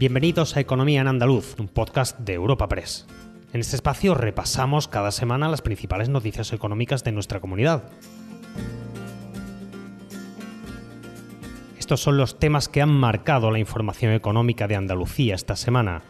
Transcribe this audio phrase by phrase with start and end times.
[0.00, 3.06] Bienvenidos a Economía en Andaluz, un podcast de Europa Press.
[3.52, 7.82] En este espacio repasamos cada semana las principales noticias económicas de nuestra comunidad.
[11.78, 16.00] Estos son los temas que han marcado la información económica de Andalucía esta semana.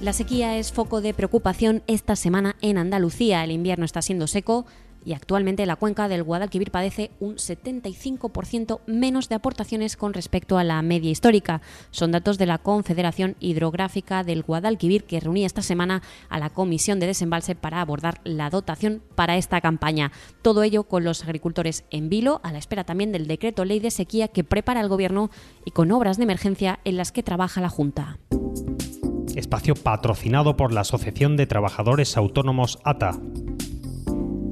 [0.00, 3.42] La sequía es foco de preocupación esta semana en Andalucía.
[3.42, 4.66] El invierno está siendo seco,
[5.04, 10.64] y actualmente la cuenca del Guadalquivir padece un 75% menos de aportaciones con respecto a
[10.64, 11.60] la media histórica.
[11.90, 17.00] Son datos de la Confederación Hidrográfica del Guadalquivir que reunía esta semana a la Comisión
[17.00, 20.12] de Desembalse para abordar la dotación para esta campaña.
[20.42, 23.90] Todo ello con los agricultores en vilo, a la espera también del decreto ley de
[23.90, 25.30] sequía que prepara el Gobierno
[25.64, 28.18] y con obras de emergencia en las que trabaja la Junta
[29.36, 33.18] espacio patrocinado por la Asociación de Trabajadores Autónomos ATA.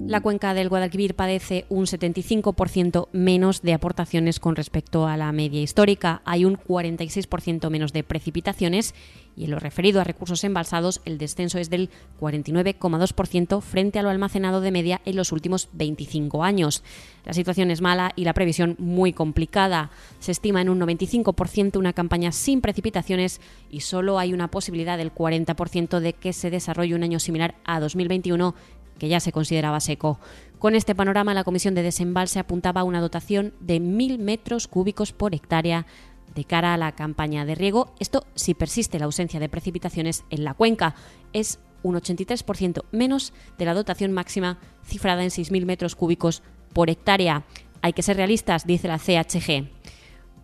[0.06, 5.62] La cuenca del Guadalquivir padece un 75% menos de aportaciones con respecto a la media
[5.62, 6.23] histórica.
[6.25, 8.95] Hay un 46% menos de precipitaciones
[9.37, 11.89] y en lo referido a recursos embalsados el descenso es del
[12.20, 16.83] 49,2% frente a lo almacenado de media en los últimos 25 años.
[17.25, 19.91] La situación es mala y la previsión muy complicada.
[20.19, 25.14] Se estima en un 95% una campaña sin precipitaciones y solo hay una posibilidad del
[25.14, 28.55] 40% de que se desarrolle un año similar a 2021
[28.98, 30.19] que ya se consideraba seco.
[30.59, 35.12] Con este panorama, la Comisión de Desembalse apuntaba a una dotación de 1.000 metros cúbicos
[35.12, 35.87] por hectárea
[36.35, 37.95] de cara a la campaña de riego.
[37.98, 40.95] Esto si persiste la ausencia de precipitaciones en la cuenca.
[41.33, 47.45] Es un 83% menos de la dotación máxima cifrada en 6.000 metros cúbicos por hectárea.
[47.83, 49.69] Hay que ser realistas, dice la CHG.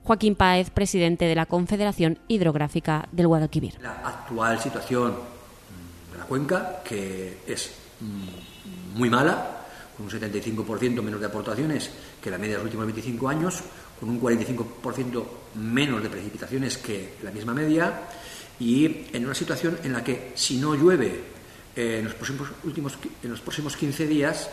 [0.02, 3.78] Joaquín Páez, presidente de la Confederación Hidrográfica del Guadalquivir.
[3.80, 5.14] La actual situación
[6.12, 7.72] de la cuenca, que es
[8.94, 11.90] muy mala, con un 75% menos de aportaciones
[12.22, 13.62] que la media de los últimos 25 años,
[13.98, 15.24] con un 45%
[15.56, 18.02] menos de precipitaciones que la misma media,
[18.60, 21.20] y en una situación en la que si no llueve
[21.74, 24.50] eh, en, los próximos, últimos, en los próximos 15 días,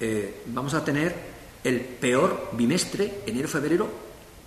[0.00, 1.14] eh, vamos a tener
[1.64, 3.88] el peor bimestre, enero-febrero,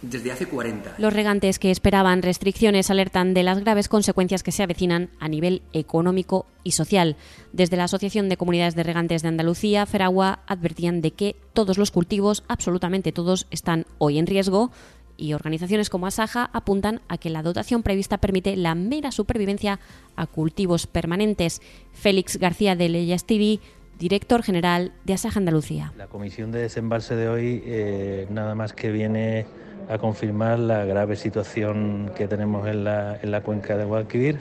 [0.02, 4.64] desde hace 40 Los regantes que esperaban restricciones alertan de las graves consecuencias que se
[4.64, 7.16] avecinan a nivel económico y social.
[7.54, 11.92] Desde la Asociación de Comunidades de Regantes de Andalucía, Feragua, advertían de que todos los
[11.92, 14.72] cultivos, absolutamente todos, están hoy en riesgo
[15.18, 19.80] y organizaciones como Asaja apuntan a que la dotación prevista permite la mera supervivencia
[20.16, 21.62] a cultivos permanentes.
[21.92, 23.60] Félix García de Leyes TV
[24.00, 25.92] director general de Asaja Andalucía.
[25.98, 29.46] La comisión de desembalse de hoy eh, nada más que viene
[29.90, 34.40] a confirmar la grave situación que tenemos en la, en la cuenca de Guadalquivir.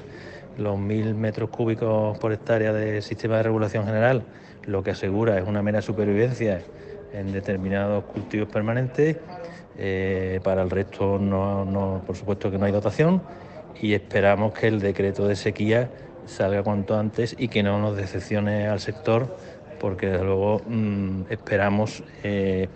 [0.59, 4.23] Los mil metros cúbicos por hectárea de sistema de regulación general
[4.69, 6.61] lo que asegura es una mera supervivencia
[7.13, 9.17] en determinados cultivos permanentes.
[9.81, 13.23] Eh, para el resto, no, por supuesto que no hay dotación
[13.81, 15.89] y esperamos que el decreto de sequía
[16.27, 19.37] salga cuanto antes y que no nos decepcione al sector,
[19.81, 22.69] porque desde luego mm, esperamos eh,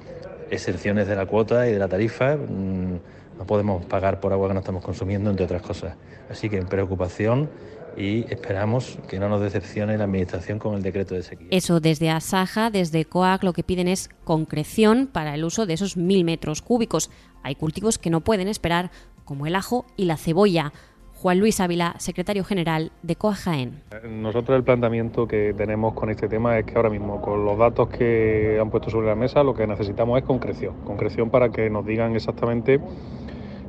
[0.53, 2.37] excepciones de la cuota y de la tarifa.
[2.37, 2.99] Mm,
[3.39, 5.97] no podemos pagar por agua que no estamos consumiendo, entre otras cosas.
[6.31, 7.51] Así que en preocupación
[7.97, 11.49] y esperamos que no nos decepcione la Administración con el decreto de sequía.
[11.51, 15.97] Eso desde Asaja, desde COAC, lo que piden es concreción para el uso de esos
[15.97, 17.11] mil metros cúbicos.
[17.43, 18.91] Hay cultivos que no pueden esperar,
[19.25, 20.73] como el ajo y la cebolla.
[21.23, 23.81] Juan Luis Ávila, secretario general de COAJAEN.
[24.11, 27.91] Nosotros el planteamiento que tenemos con este tema es que ahora mismo, con los datos
[27.91, 30.75] que han puesto sobre la mesa, lo que necesitamos es concreción.
[30.85, 32.81] Concreción para que nos digan exactamente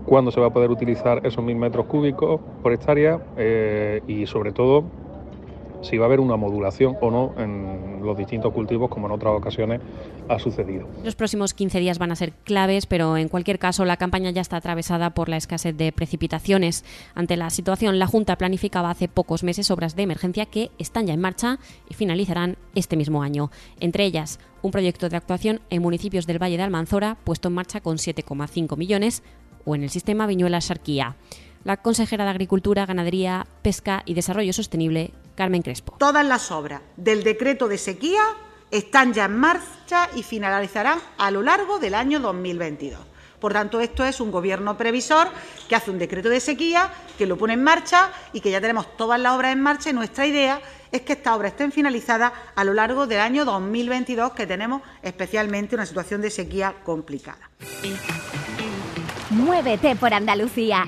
[0.03, 4.52] cuándo se va a poder utilizar esos mil metros cúbicos por hectárea eh, y sobre
[4.52, 4.86] todo
[5.84, 9.34] si va a haber una modulación o no en los distintos cultivos, como en otras
[9.34, 9.82] ocasiones
[10.28, 10.88] ha sucedido.
[11.04, 14.42] Los próximos 15 días van a ser claves, pero en cualquier caso la campaña ya
[14.42, 16.84] está atravesada por la escasez de precipitaciones.
[17.16, 21.14] Ante la situación, la Junta planificaba hace pocos meses obras de emergencia que están ya
[21.14, 23.52] en marcha y finalizarán este mismo año.
[23.80, 27.82] Entre ellas, un proyecto de actuación en municipios del Valle de Almanzora, puesto en marcha
[27.82, 29.24] con 7,5 millones,
[29.66, 31.16] o en el sistema Viñuela-Sarquía
[31.63, 35.95] la consejera de Agricultura, Ganadería, Pesca y Desarrollo Sostenible, Carmen Crespo.
[35.97, 38.21] Todas las obras del decreto de sequía
[38.71, 43.00] están ya en marcha y finalizarán a lo largo del año 2022.
[43.39, 45.27] Por tanto, esto es un gobierno previsor
[45.68, 48.95] que hace un decreto de sequía, que lo pone en marcha y que ya tenemos
[48.95, 50.62] todas las obras en marcha y nuestra idea
[50.94, 55.75] es que estas obras estén finalizadas a lo largo del año 2022, que tenemos especialmente
[55.75, 57.50] una situación de sequía complicada.
[59.31, 60.88] Muévete por Andalucía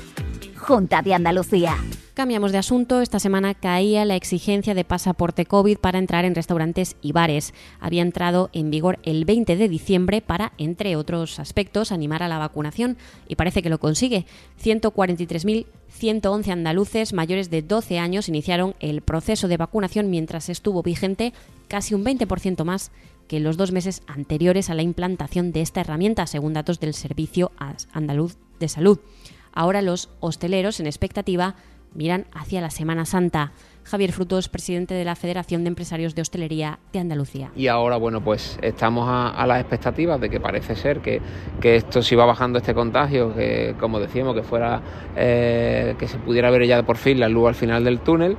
[0.61, 1.75] Junta de Andalucía.
[2.13, 3.01] Cambiamos de asunto.
[3.01, 7.55] Esta semana caía la exigencia de pasaporte COVID para entrar en restaurantes y bares.
[7.79, 12.37] Había entrado en vigor el 20 de diciembre para, entre otros aspectos, animar a la
[12.37, 12.97] vacunación
[13.27, 14.27] y parece que lo consigue.
[14.63, 21.33] 143.111 andaluces mayores de 12 años iniciaron el proceso de vacunación mientras estuvo vigente
[21.69, 22.91] casi un 20% más
[23.27, 27.51] que los dos meses anteriores a la implantación de esta herramienta, según datos del Servicio
[27.93, 28.99] Andaluz de Salud.
[29.53, 31.55] Ahora los hosteleros, en expectativa,
[31.93, 33.51] miran hacia la Semana Santa.
[33.83, 37.51] Javier Frutos, presidente de la Federación de Empresarios de Hostelería de Andalucía.
[37.55, 41.19] Y ahora, bueno, pues estamos a, las expectativas de que parece ser que,
[41.59, 44.81] que, esto si va bajando este contagio, que como decíamos, que fuera,
[45.15, 48.37] eh, que se pudiera ver ya por fin la luz al final del túnel.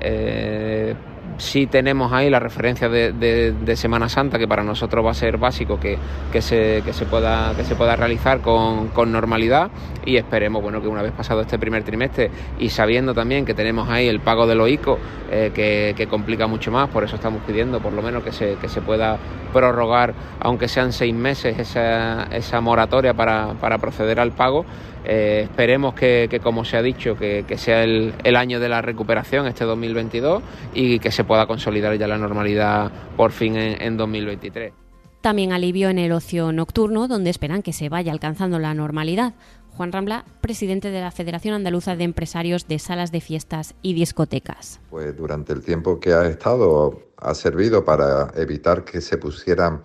[0.00, 0.94] Eh,
[1.38, 5.78] sí tenemos ahí la referencia de, Semana Santa, que para nosotros va a ser básico
[5.80, 5.98] que,
[6.40, 9.70] se, se, pueda, que se pueda realizar con, normalidad
[10.06, 13.88] y esperemos bueno, que una vez pasado este primer trimestre y sabiendo también que tenemos
[13.88, 14.98] ahí el pago de los ICO,
[15.30, 18.68] eh, que, complica mucho más, por eso estamos pidiendo por lo menos que se, que
[18.68, 19.18] se pueda
[19.54, 24.66] prorrogar, aunque sean seis meses, esa, esa moratoria para, para proceder al pago
[25.04, 29.64] eh, esperemos que, como se ha dicho, que, sea el, año de la recuperación, este
[29.64, 30.42] 2022,
[30.74, 34.72] y que se pueda consolidar ya la normalidad por fin en, 2023.
[35.20, 39.34] También alivio en el ocio nocturno, donde esperan que se vaya alcanzando la normalidad.
[39.76, 44.80] Juan Rambla, presidente de la Federación Andaluza de Empresarios de Salas de Fiestas y Discotecas.
[44.88, 49.82] Pues durante el tiempo que ha estado ha servido para evitar que se pusieran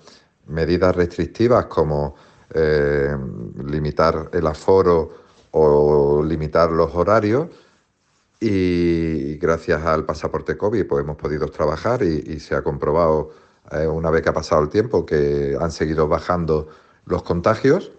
[0.47, 2.15] medidas restrictivas como
[2.53, 3.15] eh,
[3.65, 5.11] limitar el aforo
[5.51, 7.47] o limitar los horarios
[8.39, 13.31] y gracias al pasaporte COVID pues hemos podido trabajar y, se ha comprobado
[13.71, 16.67] eh, una vez que ha pasado el tiempo que han seguido bajando
[17.05, 17.91] los contagios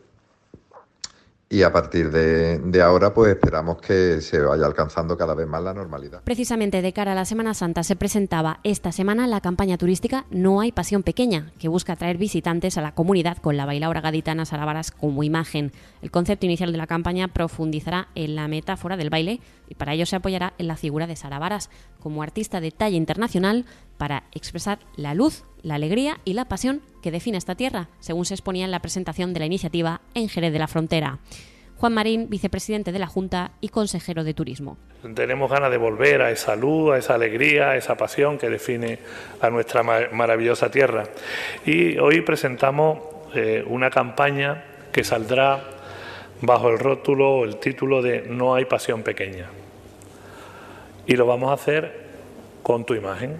[1.52, 5.74] y a partir de, ahora pues esperamos que se vaya alcanzando cada vez más la
[5.74, 6.22] normalidad.
[6.22, 10.60] Precisamente de cara a la Semana Santa se presentaba esta semana la campaña turística No
[10.60, 14.92] hay pasión pequeña, que busca atraer visitantes a la comunidad con la bailaora gaditana Saravaras
[14.92, 15.72] como imagen.
[16.02, 20.06] El concepto inicial de la campaña profundizará en la metáfora del baile y para ello
[20.06, 21.68] se apoyará en la figura de Saravaras
[21.98, 23.66] como artista de talla internacional
[24.00, 28.32] para expresar la luz, la alegría y la pasión que define esta tierra, según se
[28.32, 31.18] exponía en la presentación de la iniciativa en Jerez de la Frontera.
[31.76, 34.78] Juan Marín, vicepresidente de la Junta y consejero de Turismo.
[35.14, 39.00] Tenemos ganas de volver a esa luz, a esa alegría, a esa pasión que define
[39.38, 41.04] a nuestra maravillosa tierra.
[41.66, 43.00] Y hoy presentamos
[43.34, 45.62] eh, una campaña que saldrá
[46.40, 49.50] bajo el rótulo o el título de No hay pasión pequeña.
[51.06, 52.08] Y lo vamos a hacer
[52.62, 53.36] con tu imagen,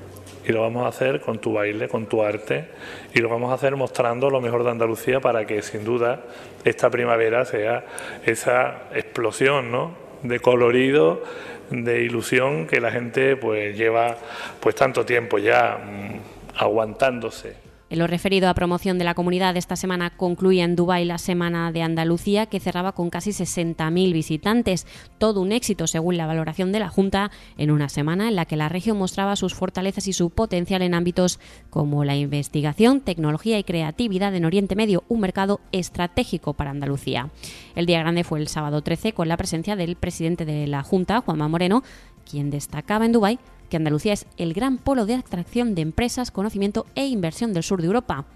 [0.47, 2.67] y lo vamos a hacer con tu baile, con tu arte
[3.15, 6.21] y lo vamos a hacer mostrando lo mejor de Andalucía para que sin duda
[6.65, 7.85] esta primavera sea
[8.25, 9.95] esa explosión ¿no?
[10.23, 11.23] de colorido,
[11.71, 14.17] de ilusión que la gente pues lleva
[14.61, 17.70] pues tanto tiempo ya mm, aguantándose.
[17.91, 21.73] En lo referido a promoción de la comunidad, esta semana concluía en Dubái la Semana
[21.73, 24.87] de Andalucía, que cerraba con casi 60.000 visitantes.
[25.19, 28.55] Todo un éxito, según la valoración de la Junta, en una semana en la que
[28.55, 33.65] la región mostraba sus fortalezas y su potencial en ámbitos como la investigación, tecnología y
[33.65, 37.31] creatividad en Oriente Medio, un mercado estratégico para Andalucía.
[37.75, 41.23] El día grande fue el sábado 13, con la presencia del presidente de la Junta,
[41.23, 41.83] Juanma Moreno,
[42.25, 46.85] quien destacaba en Dubái que Andalucía es el gran polo de atracción de empresas, conocimiento
[46.95, 48.27] e inversión del sur de Europa.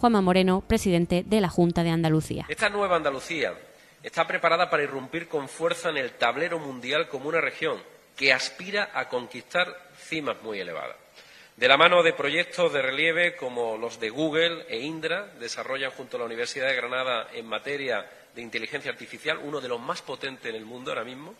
[0.00, 2.46] Juanma Moreno, presidente de la Junta de Andalucía.
[2.48, 3.54] Esta nueva Andalucía
[4.02, 7.80] está preparada para irrumpir con fuerza en el tablero mundial como una región
[8.16, 10.96] que aspira a conquistar cimas muy elevadas.
[11.56, 16.16] De la mano de proyectos de relieve como los de Google e Indra, desarrollan junto
[16.16, 20.46] a la Universidad de Granada en materia de inteligencia artificial, uno de los más potentes
[20.46, 21.34] en el mundo ahora mismo,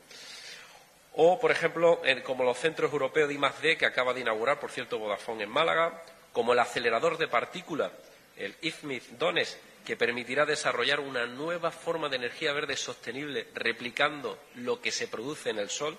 [1.14, 3.76] o, por ejemplo, como los centros europeos de I+.D.
[3.76, 6.02] que acaba de inaugurar, por cierto, Vodafone en Málaga,
[6.32, 7.92] como el acelerador de partículas,
[8.36, 14.80] el IFMID Dones, que permitirá desarrollar una nueva forma de energía verde sostenible replicando lo
[14.80, 15.98] que se produce en el Sol,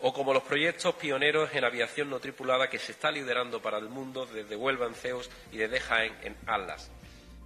[0.00, 3.88] o como los proyectos pioneros en aviación no tripulada que se está liderando para el
[3.88, 6.90] mundo desde Huelva en Ceus y desde Jaén en Atlas.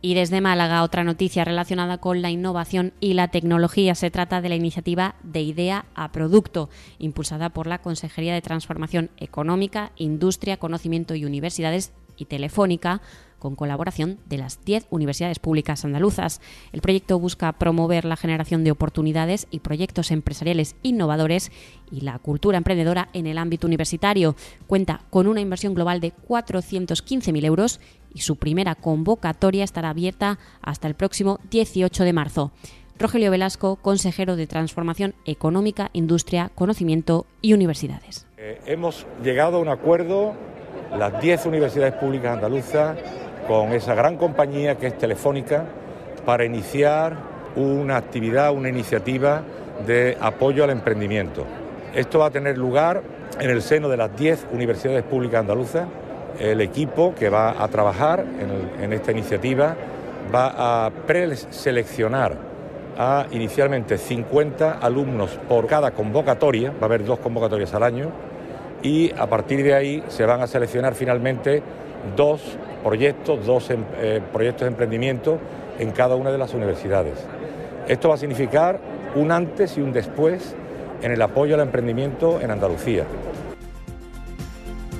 [0.03, 3.95] Y desde Málaga, otra noticia relacionada con la innovación y la tecnología.
[3.95, 9.11] Se trata de la iniciativa de idea a producto, impulsada por la Consejería de Transformación
[9.17, 13.00] Económica, Industria, Conocimiento y Universidades y Telefónica,
[13.38, 16.41] con colaboración de las 10 universidades públicas andaluzas.
[16.73, 21.53] El proyecto busca promover la generación de oportunidades y proyectos empresariales innovadores
[21.91, 24.37] y la cultura emprendedora en el ámbito universitario.
[24.67, 27.81] Cuenta con una inversión global de 415.000 euros
[28.16, 32.50] y su primera convocatoria estará abierta hasta el próximo 18 de marzo.
[32.99, 38.26] Rogelio Velasco, consejero de Transformación Económica, Industria, Conocimiento y Universidades.
[38.38, 40.32] Eh, hemos llegado a un acuerdo,
[40.99, 42.96] las 10 universidades públicas andaluzas,
[43.46, 45.66] con esa gran compañía que es Telefónica
[46.25, 47.18] para iniciar
[47.54, 49.42] una actividad, una iniciativa
[49.87, 51.44] de apoyo al emprendimiento.
[51.94, 53.02] Esto va a tener lugar
[53.38, 55.87] en el seno de las 10 universidades públicas andaluzas.
[56.38, 58.25] El equipo que va a trabajar
[58.81, 59.75] en, esta iniciativa
[60.35, 62.37] va a preseleccionar
[62.99, 68.11] a inicialmente 50 alumnos por cada convocatoria, va a haber dos convocatorias al año,
[68.83, 71.62] y a partir de ahí se van a seleccionar finalmente
[72.16, 72.43] dos
[72.85, 75.38] proyectos, dos em, eh, proyectos de emprendimiento
[75.78, 77.14] en cada una de las universidades.
[77.88, 78.78] Esto va a significar
[79.14, 80.55] un antes y un después
[81.02, 83.05] en el apoyo al emprendimiento en Andalucía.